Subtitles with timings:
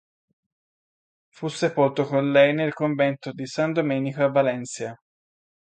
[1.29, 4.99] Fu sepolto con lei nel convento di San Domenico a Valencia.